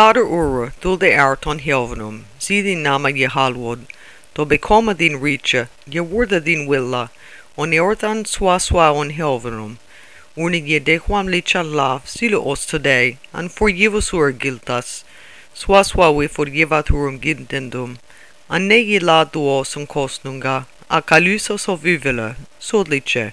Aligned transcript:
Father 0.00 0.24
ura 0.24 0.72
dul 0.80 0.96
de 0.96 1.10
art 1.14 1.46
on 1.46 1.58
helvenum, 1.58 2.14
zidin 2.44 2.80
nama 2.82 3.10
je 3.12 3.26
halwod, 3.34 3.80
becoma 4.50 4.94
din 4.96 5.16
richa, 5.24 5.68
je 5.86 6.00
warda 6.12 6.40
din 6.42 6.62
willa, 6.66 7.10
on 7.58 7.74
eorthan 7.78 8.24
swa 8.32 8.56
swa 8.66 8.86
on 9.00 9.10
helvenum, 9.18 9.72
unig 10.44 10.64
je 10.72 10.80
dequam 10.88 11.26
licha 11.34 11.62
la, 11.78 11.90
silo 12.12 12.40
os 12.52 12.64
today, 12.64 13.18
an 13.34 13.50
forgivus 13.56 14.08
ur 14.14 14.32
giltas, 14.32 14.88
swa 15.60 15.80
swa 15.90 16.08
we 16.16 16.26
forgivaturum 16.36 17.20
gintendum, 17.24 17.98
an 18.48 18.70
ye 18.70 18.98
la 18.98 19.24
duos 19.24 19.76
un 19.76 19.86
cosnunga, 19.86 20.56
a 20.88 21.02
calusos 21.02 21.68
o 21.68 21.76
vivela, 21.76 22.28
sodlice. 22.58 23.26